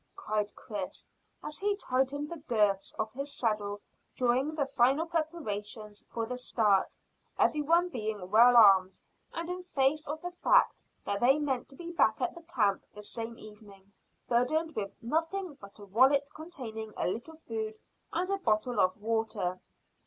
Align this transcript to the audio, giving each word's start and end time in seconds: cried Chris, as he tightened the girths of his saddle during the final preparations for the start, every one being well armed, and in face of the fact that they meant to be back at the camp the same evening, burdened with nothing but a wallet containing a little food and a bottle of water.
cried 0.15 0.51
Chris, 0.55 1.07
as 1.43 1.59
he 1.59 1.75
tightened 1.75 2.27
the 2.27 2.39
girths 2.47 2.91
of 2.93 3.13
his 3.13 3.31
saddle 3.37 3.79
during 4.15 4.55
the 4.55 4.65
final 4.65 5.05
preparations 5.05 6.03
for 6.11 6.25
the 6.25 6.39
start, 6.39 6.97
every 7.37 7.61
one 7.61 7.87
being 7.87 8.31
well 8.31 8.57
armed, 8.57 8.99
and 9.31 9.47
in 9.47 9.61
face 9.63 10.07
of 10.07 10.19
the 10.23 10.31
fact 10.31 10.81
that 11.05 11.19
they 11.19 11.37
meant 11.37 11.69
to 11.69 11.75
be 11.75 11.91
back 11.91 12.19
at 12.19 12.33
the 12.33 12.41
camp 12.41 12.83
the 12.95 13.03
same 13.03 13.37
evening, 13.37 13.93
burdened 14.27 14.75
with 14.75 14.91
nothing 15.03 15.53
but 15.61 15.77
a 15.77 15.85
wallet 15.85 16.27
containing 16.35 16.91
a 16.97 17.05
little 17.05 17.37
food 17.47 17.77
and 18.11 18.27
a 18.31 18.37
bottle 18.39 18.79
of 18.79 18.97
water. 18.99 19.61